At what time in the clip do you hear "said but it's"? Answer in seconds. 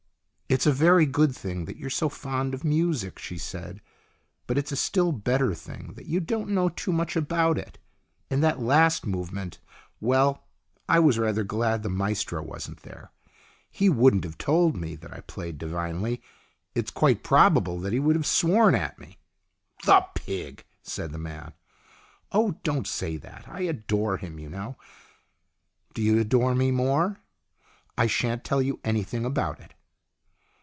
3.37-4.73